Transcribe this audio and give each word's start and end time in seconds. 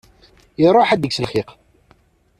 Iruḥ 0.65 0.89
ad 0.91 1.03
ikkes 1.05 1.19
lxiq. 1.25 1.49